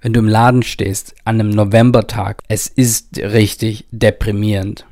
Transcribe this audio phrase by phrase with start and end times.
[0.00, 4.86] wenn du im Laden stehst an einem Novembertag, es ist richtig deprimierend.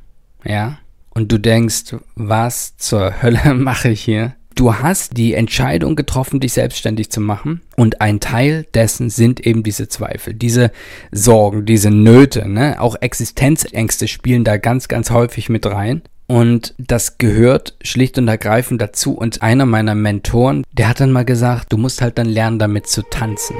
[0.44, 0.78] Ja?
[1.10, 4.34] Und du denkst, was zur Hölle mache ich hier?
[4.54, 7.60] Du hast die Entscheidung getroffen, dich selbstständig zu machen.
[7.76, 10.72] Und ein Teil dessen sind eben diese Zweifel, diese
[11.12, 12.48] Sorgen, diese Nöte.
[12.48, 12.80] Ne?
[12.80, 16.02] Auch Existenzängste spielen da ganz, ganz häufig mit rein.
[16.26, 19.16] Und das gehört schlicht und ergreifend dazu.
[19.16, 22.88] Und einer meiner Mentoren, der hat dann mal gesagt, du musst halt dann lernen, damit
[22.88, 23.54] zu tanzen.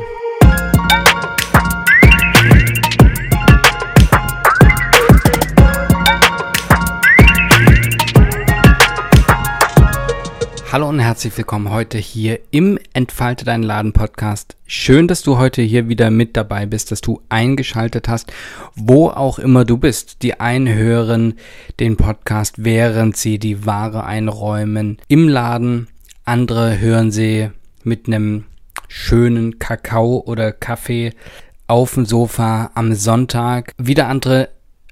[10.78, 14.56] Hallo und herzlich willkommen heute hier im Entfalte deinen Laden Podcast.
[14.64, 18.32] Schön, dass du heute hier wieder mit dabei bist, dass du eingeschaltet hast,
[18.76, 20.22] wo auch immer du bist.
[20.22, 21.34] Die einen hören
[21.80, 25.88] den Podcast, während sie die Ware einräumen im Laden.
[26.24, 27.50] Andere hören sie
[27.82, 28.44] mit einem
[28.86, 31.12] schönen Kakao oder Kaffee
[31.66, 33.72] auf dem Sofa am Sonntag.
[33.78, 34.50] Wieder andere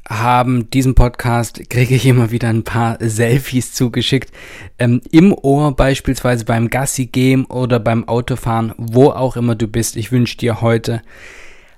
[0.09, 4.31] haben diesen Podcast, kriege ich immer wieder ein paar Selfies zugeschickt.
[4.79, 9.97] Ähm, Im Ohr beispielsweise beim Gassi gehen oder beim Autofahren, wo auch immer du bist.
[9.97, 11.03] Ich wünsche dir heute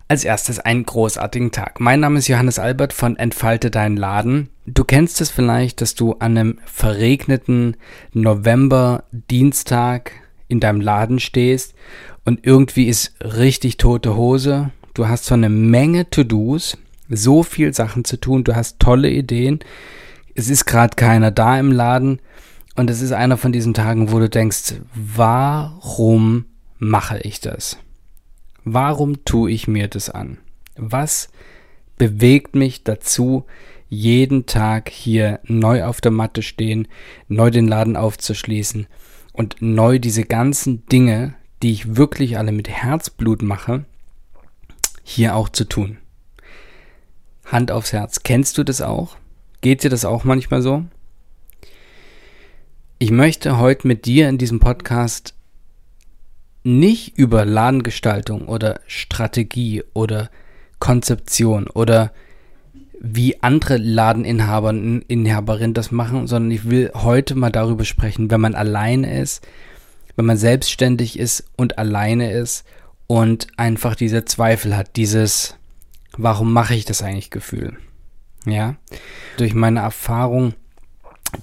[0.09, 1.81] als erstes einen großartigen Tag.
[1.81, 4.48] Mein Name ist Johannes Albert von Entfalte deinen Laden.
[4.67, 7.77] Du kennst es vielleicht, dass du an einem verregneten
[8.13, 10.13] November-Dienstag
[10.48, 11.75] in deinem Laden stehst
[12.25, 14.70] und irgendwie ist richtig tote Hose.
[14.95, 19.61] Du hast so eine Menge To-Dos so viel Sachen zu tun, du hast tolle Ideen,
[20.34, 22.20] es ist gerade keiner da im Laden
[22.77, 26.45] und es ist einer von diesen Tagen, wo du denkst, warum
[26.79, 27.79] mache ich das?
[28.64, 30.39] Warum tue ich mir das an?
[30.77, 31.29] Was
[31.97, 33.45] bewegt mich dazu,
[33.89, 36.86] jeden Tag hier neu auf der Matte stehen,
[37.27, 38.86] neu den Laden aufzuschließen
[39.33, 43.84] und neu diese ganzen Dinge, die ich wirklich alle mit Herzblut mache,
[45.03, 45.98] hier auch zu tun?
[47.51, 48.23] Hand aufs Herz.
[48.23, 49.17] Kennst du das auch?
[49.61, 50.85] Geht dir das auch manchmal so?
[52.98, 55.35] Ich möchte heute mit dir in diesem Podcast
[56.64, 60.31] nicht über Ladengestaltung oder Strategie oder
[60.79, 62.13] Konzeption oder
[63.01, 68.41] wie andere Ladeninhaber und Inhaberinnen das machen, sondern ich will heute mal darüber sprechen, wenn
[68.41, 69.47] man alleine ist,
[70.17, 72.64] wenn man selbstständig ist und alleine ist
[73.07, 75.58] und einfach diese Zweifel hat, dieses
[76.18, 77.79] warum mache ich das eigentlich Gefühl?
[78.45, 78.77] Ja,
[79.36, 80.55] durch meine Erfahrung,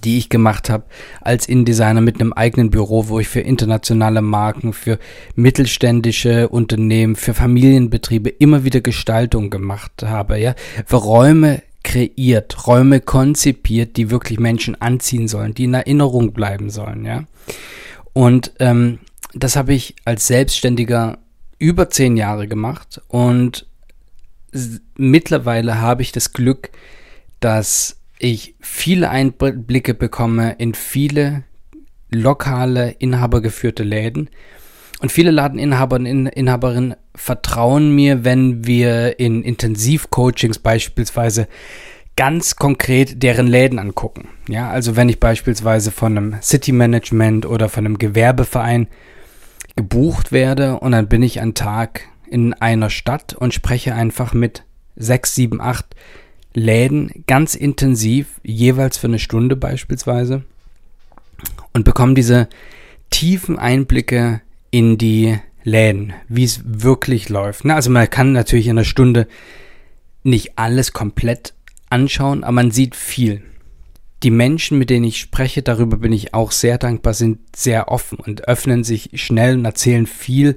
[0.04, 0.84] die ich gemacht habe
[1.20, 4.98] als InDesigner mit einem eigenen Büro, wo ich für internationale Marken, für
[5.34, 10.54] mittelständische Unternehmen, für Familienbetriebe immer wieder Gestaltung gemacht habe, ja,
[10.84, 17.04] für Räume kreiert, Räume konzipiert, die wirklich Menschen anziehen sollen, die in Erinnerung bleiben sollen,
[17.04, 17.24] ja.
[18.12, 18.98] Und ähm,
[19.34, 21.18] das habe ich als Selbstständiger
[21.58, 23.66] über zehn Jahre gemacht und
[24.96, 26.70] mittlerweile habe ich das Glück,
[27.40, 31.44] dass ich viele Einblicke bekomme in viele
[32.10, 34.30] lokale, inhabergeführte Läden.
[35.00, 41.48] Und viele Ladeninhaber und Inhaberinnen vertrauen mir, wenn wir in Intensivcoachings beispielsweise
[42.16, 44.28] ganz konkret deren Läden angucken.
[44.48, 48.88] Ja, also wenn ich beispielsweise von einem City Management oder von einem Gewerbeverein
[49.76, 54.64] gebucht werde und dann bin ich einen Tag in einer Stadt und spreche einfach mit
[54.96, 55.86] sechs, sieben, acht
[56.54, 60.44] Läden ganz intensiv, jeweils für eine Stunde beispielsweise,
[61.72, 62.48] und bekomme diese
[63.10, 67.66] tiefen Einblicke in die Läden, wie es wirklich läuft.
[67.66, 69.26] Also man kann natürlich in einer Stunde
[70.22, 71.54] nicht alles komplett
[71.90, 73.42] anschauen, aber man sieht viel.
[74.22, 78.18] Die Menschen, mit denen ich spreche, darüber bin ich auch sehr dankbar, sind sehr offen
[78.18, 80.56] und öffnen sich schnell und erzählen viel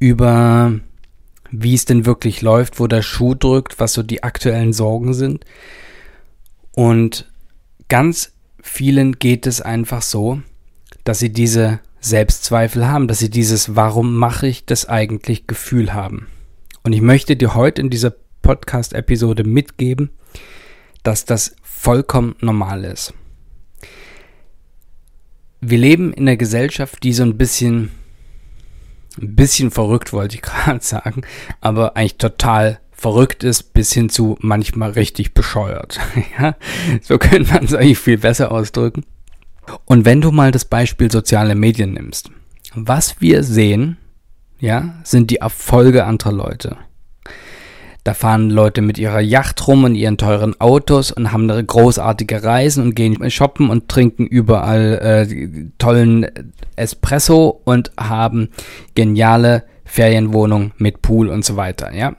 [0.00, 0.80] über
[1.50, 5.44] wie es denn wirklich läuft, wo der Schuh drückt, was so die aktuellen Sorgen sind.
[6.72, 7.30] Und
[7.88, 10.40] ganz vielen geht es einfach so,
[11.04, 16.28] dass sie diese Selbstzweifel haben, dass sie dieses Warum mache ich das eigentlich Gefühl haben.
[16.84, 18.12] Und ich möchte dir heute in dieser
[18.42, 20.10] Podcast-Episode mitgeben,
[21.02, 23.14] dass das vollkommen normal ist.
[25.60, 27.90] Wir leben in einer Gesellschaft, die so ein bisschen
[29.20, 31.22] ein bisschen verrückt, wollte ich gerade sagen,
[31.60, 36.00] aber eigentlich total verrückt ist, bis hin zu manchmal richtig bescheuert.
[36.38, 36.56] ja,
[37.00, 39.04] so könnte man es eigentlich viel besser ausdrücken.
[39.84, 42.30] Und wenn du mal das Beispiel soziale Medien nimmst,
[42.74, 43.98] was wir sehen,
[44.58, 46.76] ja, sind die Erfolge anderer Leute.
[48.04, 52.82] Da fahren Leute mit ihrer Yacht rum und ihren teuren Autos und haben großartige Reisen
[52.82, 56.26] und gehen shoppen und trinken überall äh, tollen
[56.76, 58.50] Espresso und haben
[58.94, 62.14] geniale Ferienwohnung mit Pool und so weiter, ja.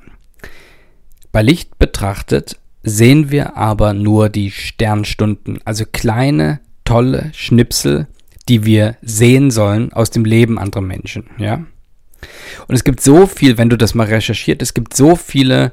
[1.32, 8.08] Bei Licht betrachtet sehen wir aber nur die Sternstunden, also kleine, tolle Schnipsel,
[8.48, 11.66] die wir sehen sollen aus dem Leben anderer Menschen, ja.
[12.68, 15.72] Und es gibt so viel, wenn du das mal recherchiert, es gibt so viele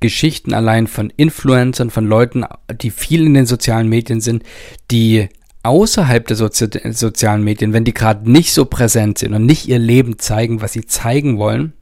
[0.00, 2.44] Geschichten allein von Influencern, von Leuten,
[2.80, 4.42] die viel in den sozialen Medien sind,
[4.90, 5.28] die
[5.62, 9.78] außerhalb der Sozi sozialen Medien, wenn die gerade nicht so präsent sind und nicht ihr
[9.78, 11.74] Leben zeigen, was sie zeigen wollen,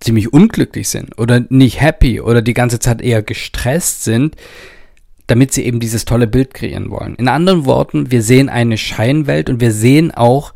[0.00, 4.36] ziemlich unglücklich sind oder nicht happy oder die ganze Zeit eher gestresst sind,
[5.26, 7.16] damit sie eben dieses tolle Bild kreieren wollen.
[7.16, 10.52] In anderen Worten, wir sehen eine Scheinwelt und wir sehen auch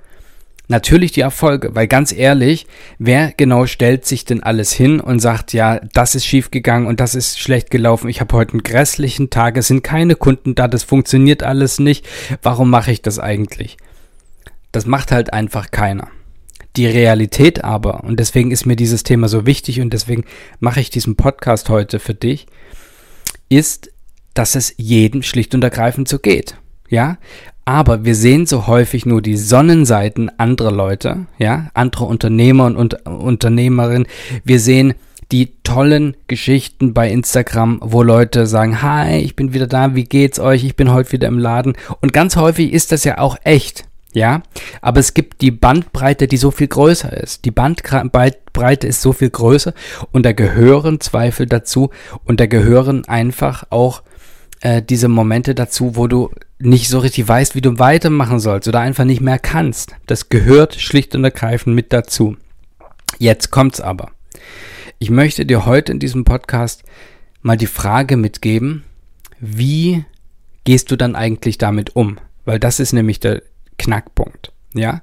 [0.70, 2.66] natürlich die Erfolge, weil ganz ehrlich,
[2.98, 7.14] wer genau stellt sich denn alles hin und sagt, ja, das ist schiefgegangen und das
[7.14, 10.82] ist schlecht gelaufen, ich habe heute einen grässlichen Tag, es sind keine Kunden da, das
[10.82, 12.06] funktioniert alles nicht,
[12.42, 13.76] warum mache ich das eigentlich?
[14.72, 16.08] Das macht halt einfach keiner.
[16.76, 20.24] Die Realität aber, und deswegen ist mir dieses Thema so wichtig und deswegen
[20.60, 22.46] mache ich diesen Podcast heute für dich,
[23.48, 23.90] ist,
[24.34, 26.56] dass es jedem schlicht und ergreifend so geht.
[26.90, 27.18] Ja,
[27.64, 32.94] aber wir sehen so häufig nur die Sonnenseiten anderer Leute, ja, andere Unternehmer und, und
[33.06, 34.08] Unternehmerinnen.
[34.44, 34.94] Wir sehen
[35.30, 40.40] die tollen Geschichten bei Instagram, wo Leute sagen, hi, ich bin wieder da, wie geht's
[40.40, 40.64] euch?
[40.64, 41.74] Ich bin heute wieder im Laden.
[42.00, 43.84] Und ganz häufig ist das ja auch echt.
[44.12, 44.42] Ja,
[44.82, 47.44] aber es gibt die Bandbreite, die so viel größer ist.
[47.44, 49.72] Die Bandbreite ist so viel größer
[50.10, 51.90] und da gehören Zweifel dazu
[52.24, 54.02] und da gehören einfach auch
[54.62, 58.80] äh, diese Momente dazu, wo du nicht so richtig weißt, wie du weitermachen sollst oder
[58.80, 59.96] einfach nicht mehr kannst.
[60.06, 62.36] Das gehört schlicht und ergreifend mit dazu.
[63.18, 64.10] Jetzt kommt's aber.
[64.98, 66.84] Ich möchte dir heute in diesem Podcast
[67.42, 68.84] mal die Frage mitgeben,
[69.38, 70.04] wie
[70.64, 72.18] gehst du dann eigentlich damit um?
[72.44, 73.42] Weil das ist nämlich der
[73.78, 74.52] Knackpunkt.
[74.74, 75.00] Ja,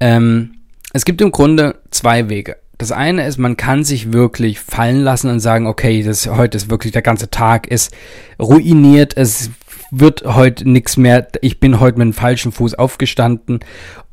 [0.00, 0.56] ähm,
[0.92, 2.56] es gibt im Grunde zwei Wege.
[2.76, 6.68] Das eine ist, man kann sich wirklich fallen lassen und sagen, okay, das heute ist
[6.68, 7.94] wirklich der ganze Tag ist
[8.40, 9.50] ruiniert, es
[9.92, 13.60] wird heute nichts mehr, ich bin heute mit dem falschen Fuß aufgestanden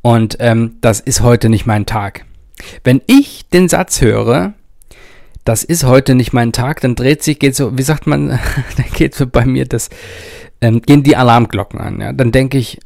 [0.02, 2.26] und ähm, das ist heute nicht mein Tag.
[2.84, 4.52] Wenn ich den Satz höre,
[5.44, 8.28] das ist heute nicht mein Tag, dann dreht sich, geht so, wie sagt man,
[8.76, 9.88] dann geht so bei mir das,
[10.60, 12.00] ähm, gehen die Alarmglocken an.
[12.00, 12.12] Ja?
[12.12, 12.78] Dann denke ich,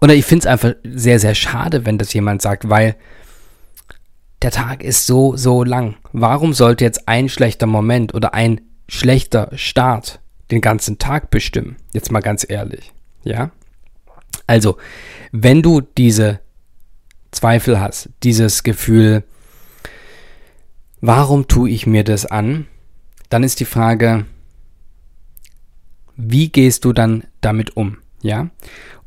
[0.00, 2.94] oder ich finde es einfach sehr, sehr schade, wenn das jemand sagt, weil
[4.42, 5.96] der Tag ist so, so lang.
[6.12, 10.21] Warum sollte jetzt ein schlechter Moment oder ein schlechter Start
[10.52, 11.76] den ganzen Tag bestimmen.
[11.92, 12.92] Jetzt mal ganz ehrlich.
[13.24, 13.50] Ja?
[14.46, 14.76] Also,
[15.32, 16.40] wenn du diese
[17.30, 19.24] Zweifel hast, dieses Gefühl,
[21.00, 22.66] warum tue ich mir das an?
[23.30, 24.26] Dann ist die Frage,
[26.16, 27.96] wie gehst du dann damit um?
[28.20, 28.50] Ja?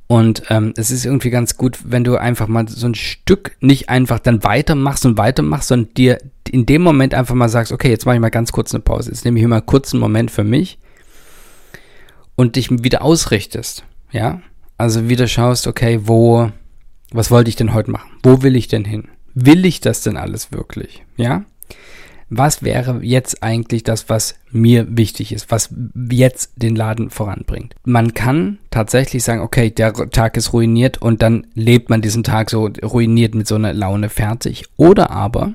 [0.08, 3.90] Und ähm, es ist irgendwie ganz gut, wenn du einfach mal so ein Stück nicht
[3.90, 6.18] einfach dann weitermachst und weitermachst, sondern dir
[6.50, 9.12] in dem Moment einfach mal sagst, okay, jetzt mache ich mal ganz kurz eine Pause.
[9.12, 10.80] Jetzt nehme ich mal kurz einen Moment für mich
[12.36, 14.42] und dich wieder ausrichtest, ja,
[14.78, 16.52] also wieder schaust, okay, wo,
[17.12, 18.12] was wollte ich denn heute machen?
[18.24, 19.08] Wo will ich denn hin?
[19.34, 21.04] Will ich das denn alles wirklich?
[21.18, 21.46] Ja?
[22.30, 25.70] Was wäre jetzt eigentlich das, was mir wichtig ist, was
[26.10, 27.76] jetzt den Laden voranbringt?
[27.84, 32.50] Man kann tatsächlich sagen, okay, der Tag ist ruiniert und dann lebt man diesen Tag
[32.50, 34.66] so ruiniert mit so einer Laune fertig.
[34.76, 35.54] Oder aber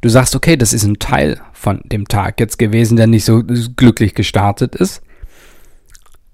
[0.00, 3.42] du sagst, okay, das ist ein Teil von dem Tag jetzt gewesen, der nicht so
[3.42, 5.02] glücklich gestartet ist.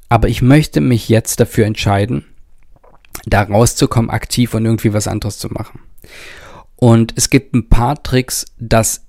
[0.08, 2.24] Aber ich möchte mich jetzt dafür entscheiden,
[3.24, 5.80] da rauszukommen, aktiv und irgendwie was anderes zu machen.
[6.76, 9.06] Und es gibt ein paar Tricks, das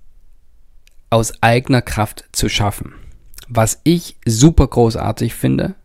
[1.10, 2.94] aus eigener Kraft zu schaffen.
[3.48, 5.76] Was ich super großartig finde,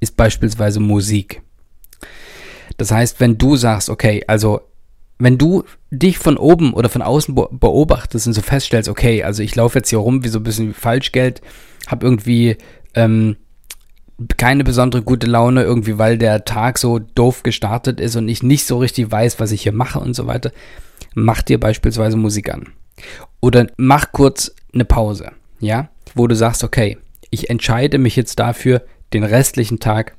[0.00, 1.42] ist beispielsweise Musik.
[2.76, 4.60] Das heißt, wenn du sagst, okay, also
[5.18, 9.56] wenn du dich von oben oder von außen beobachtest und so feststellst, okay, also ich
[9.56, 11.42] laufe jetzt hier rum wie so ein bisschen Falschgeld,
[11.88, 12.56] habe irgendwie
[12.94, 13.36] ähm,
[14.36, 18.66] keine besondere gute Laune, irgendwie, weil der Tag so doof gestartet ist und ich nicht
[18.66, 20.50] so richtig weiß, was ich hier mache und so weiter,
[21.14, 22.72] mach dir beispielsweise Musik an.
[23.40, 26.98] Oder mach kurz eine Pause, ja, wo du sagst, okay,
[27.30, 28.82] ich entscheide mich jetzt dafür,
[29.12, 30.16] den restlichen Tag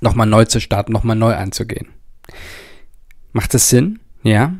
[0.00, 1.88] nochmal neu zu starten, nochmal neu anzugehen.
[3.32, 4.00] Macht das Sinn?
[4.22, 4.54] Ja?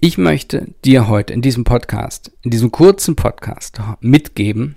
[0.00, 4.76] Ich möchte dir heute in diesem Podcast, in diesem kurzen Podcast mitgeben,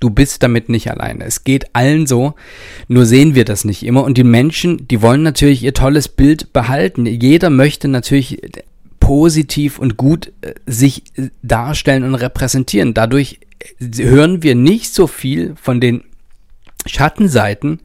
[0.00, 1.24] Du bist damit nicht alleine.
[1.24, 2.34] Es geht allen so,
[2.86, 4.04] nur sehen wir das nicht immer.
[4.04, 7.06] Und die Menschen, die wollen natürlich ihr tolles Bild behalten.
[7.06, 8.40] Jeder möchte natürlich
[9.00, 12.92] positiv und gut äh, sich äh, darstellen und repräsentieren.
[12.92, 13.40] Dadurch
[13.80, 16.04] äh, hören wir nicht so viel von den
[16.84, 17.80] Schattenseiten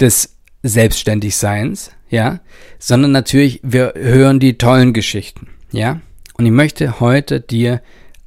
[0.00, 2.40] des Selbstständigseins, ja,
[2.80, 6.00] sondern natürlich wir hören die tollen Geschichten, ja.
[6.36, 7.80] Und ich möchte heute dir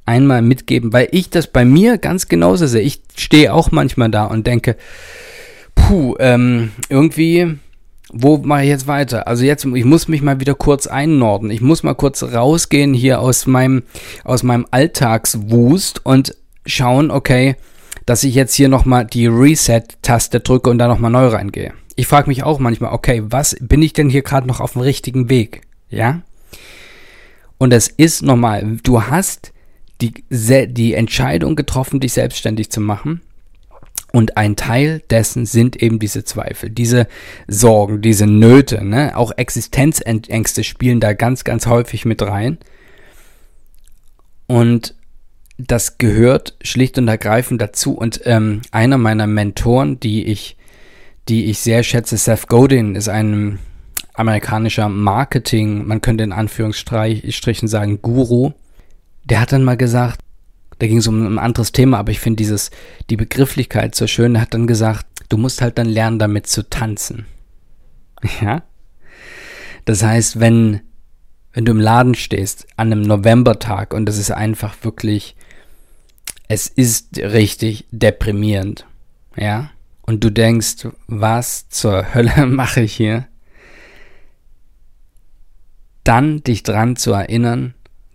[0.06, 2.82] einmal mitgeben, weil ich das bei mir ganz genauso sehe.
[2.82, 4.76] Ich stehe auch manchmal da und denke,
[5.74, 7.58] puh, ähm, irgendwie,
[8.12, 9.26] wo mache ich jetzt weiter?
[9.28, 11.50] Also jetzt, ich muss mich mal wieder kurz einnorden.
[11.50, 13.82] Ich muss mal kurz rausgehen hier aus meinem,
[14.24, 17.56] aus meinem Alltagswust und schauen, okay,
[18.06, 21.72] dass ich jetzt hier nochmal die Reset-Taste drücke und da nochmal neu reingehe.
[21.94, 24.82] Ich frage mich auch manchmal, okay, was bin ich denn hier gerade noch auf dem
[24.82, 25.62] richtigen Weg?
[25.88, 26.22] Ja?
[27.58, 28.78] Und es ist normal.
[28.82, 29.51] Du hast
[30.02, 30.12] die,
[30.68, 33.22] die Entscheidung getroffen, dich selbstständig zu machen.
[34.12, 37.06] Und ein Teil dessen sind eben diese Zweifel, diese
[37.48, 39.16] Sorgen, diese Nöte, ne?
[39.16, 42.58] Auch Existenzängste spielen da ganz, ganz häufig mit rein.
[44.46, 44.94] Und
[45.56, 47.94] das gehört schlicht und ergreifend dazu.
[47.94, 50.58] Und ähm, einer meiner Mentoren, die ich,
[51.30, 53.60] die ich sehr schätze, Seth Godin, ist ein
[54.14, 58.52] amerikanischer Marketing, man könnte in Anführungsstrichen sagen, Guru.
[59.24, 60.20] Der hat dann mal gesagt,
[60.78, 62.70] da ging es um ein anderes Thema, aber ich finde dieses,
[63.08, 66.68] die Begrifflichkeit so schön, er hat dann gesagt, du musst halt dann lernen, damit zu
[66.68, 67.26] tanzen.
[68.40, 68.62] Ja?
[69.84, 70.80] Das heißt, wenn,
[71.52, 75.34] wenn du im Laden stehst an einem Novembertag und das ist einfach wirklich
[76.52, 78.86] es ist richtig deprimierend.
[79.36, 79.70] Ja?
[80.02, 83.26] Und du denkst, was zur Hölle mache ich hier?
[86.04, 87.72] Dann dich dran zu erinnern,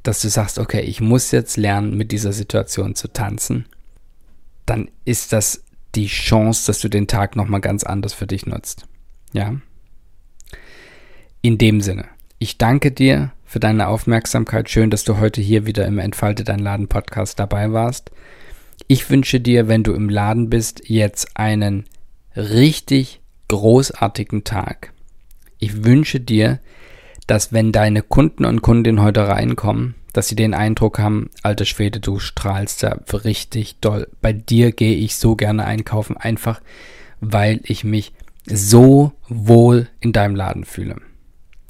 [0.08, 3.66] dass du sagst, okay, ich muss jetzt lernen, mit dieser Situation zu tanzen.
[4.66, 8.86] Dann ist das die Chance, dass du den Tag nochmal ganz anders für dich nutzt.
[9.34, 9.56] Ja?
[11.42, 12.06] In dem Sinne,
[12.40, 14.70] ich danke dir für deine Aufmerksamkeit.
[14.70, 18.10] Schön, dass du heute hier wieder im Entfalte dein Laden Podcast dabei warst.
[18.88, 21.84] Ich wünsche dir, wenn du im Laden bist, jetzt einen
[22.34, 24.94] richtig großartigen Tag.
[25.60, 26.60] Ich wünsche dir,
[27.26, 32.00] dass wenn deine Kunden und Kundinnen heute reinkommen, dass sie den Eindruck haben, alter Schwede,
[32.00, 34.08] du strahlst da richtig doll.
[34.22, 36.62] Bei dir gehe ich so gerne einkaufen, einfach
[37.20, 38.14] weil ich mich
[38.46, 40.98] so wohl in deinem Laden fühle.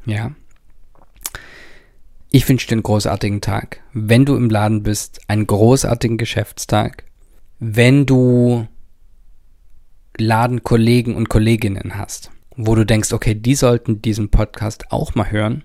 [0.06, 0.32] Ja.
[2.30, 3.82] Ich wünsche dir einen großartigen Tag.
[3.94, 7.06] Wenn du im Laden bist, einen großartigen Geschäftstag.
[7.60, 8.68] Wenn du
[10.18, 15.64] Ladenkollegen und Kolleginnen hast, wo du denkst, okay, die sollten diesen Podcast auch mal hören,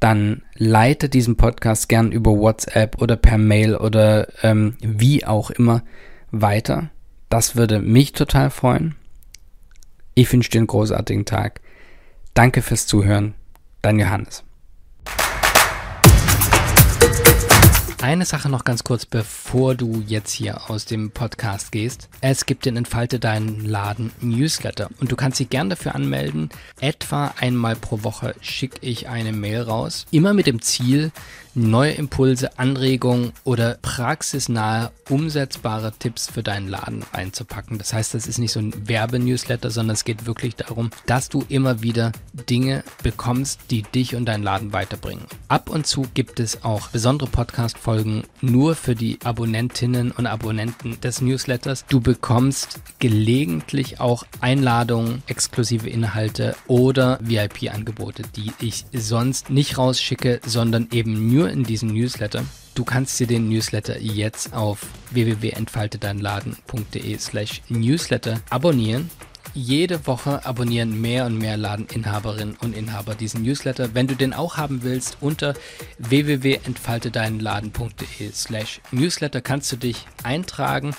[0.00, 5.82] dann leite diesen Podcast gern über WhatsApp oder per Mail oder ähm, wie auch immer
[6.30, 6.90] weiter.
[7.28, 8.94] Das würde mich total freuen.
[10.14, 11.60] Ich wünsche dir einen großartigen Tag.
[12.34, 13.34] Danke fürs Zuhören.
[13.82, 14.44] Dein Johannes.
[18.00, 22.08] Eine Sache noch ganz kurz, bevor du jetzt hier aus dem Podcast gehst.
[22.20, 26.48] Es gibt den Entfalte deinen Laden Newsletter und du kannst dich gern dafür anmelden.
[26.80, 30.06] Etwa einmal pro Woche schicke ich eine Mail raus.
[30.12, 31.10] Immer mit dem Ziel,
[31.56, 37.78] neue Impulse, Anregungen oder praxisnahe, umsetzbare Tipps für deinen Laden einzupacken.
[37.78, 41.44] Das heißt, das ist nicht so ein Werbenewsletter, sondern es geht wirklich darum, dass du
[41.48, 42.12] immer wieder
[42.48, 45.24] Dinge bekommst, die dich und deinen Laden weiterbringen.
[45.48, 47.87] Ab und zu gibt es auch besondere Podcast-Folgen
[48.40, 51.84] nur für die Abonnentinnen und Abonnenten des Newsletters.
[51.88, 60.88] Du bekommst gelegentlich auch Einladungen, exklusive Inhalte oder VIP-Angebote, die ich sonst nicht rausschicke, sondern
[60.92, 62.44] eben nur in diesem Newsletter.
[62.74, 69.10] Du kannst dir den Newsletter jetzt auf www.entfaltedeinladen.de slash Newsletter abonnieren.
[69.58, 73.92] Jede Woche abonnieren mehr und mehr Ladeninhaberinnen und Inhaber diesen Newsletter.
[73.92, 75.54] Wenn du den auch haben willst, unter
[75.98, 80.94] www.entfaltedeinladen.de slash Newsletter kannst du dich eintragen.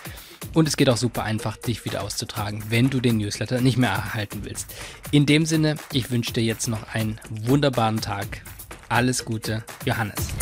[0.54, 3.92] Und es geht auch super einfach, dich wieder auszutragen, wenn du den Newsletter nicht mehr
[3.92, 4.76] erhalten willst.
[5.12, 8.42] In dem Sinne, ich wünsche dir jetzt noch einen wunderbaren Tag.
[8.90, 10.34] Alles Gute, Johannes.